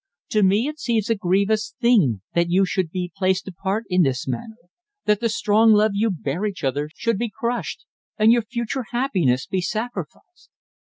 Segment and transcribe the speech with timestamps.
[0.29, 4.27] To me it seems a grievous thing that you should be placed apart in this
[4.27, 4.57] manner;
[5.05, 7.85] that the strong love you bear each other should be crushed,
[8.17, 10.49] and your future happiness be sacrificed.